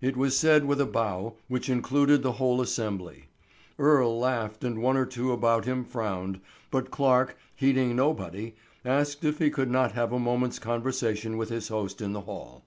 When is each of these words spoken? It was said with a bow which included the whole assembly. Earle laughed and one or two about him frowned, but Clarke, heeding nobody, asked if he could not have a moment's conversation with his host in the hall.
It 0.00 0.16
was 0.16 0.36
said 0.36 0.64
with 0.64 0.80
a 0.80 0.84
bow 0.84 1.34
which 1.46 1.68
included 1.68 2.24
the 2.24 2.32
whole 2.42 2.60
assembly. 2.60 3.26
Earle 3.78 4.18
laughed 4.18 4.64
and 4.64 4.82
one 4.82 4.96
or 4.96 5.06
two 5.06 5.30
about 5.30 5.64
him 5.64 5.84
frowned, 5.84 6.40
but 6.72 6.90
Clarke, 6.90 7.36
heeding 7.54 7.94
nobody, 7.94 8.56
asked 8.84 9.22
if 9.24 9.38
he 9.38 9.48
could 9.48 9.70
not 9.70 9.92
have 9.92 10.12
a 10.12 10.18
moment's 10.18 10.58
conversation 10.58 11.36
with 11.36 11.50
his 11.50 11.68
host 11.68 12.00
in 12.00 12.12
the 12.14 12.22
hall. 12.22 12.64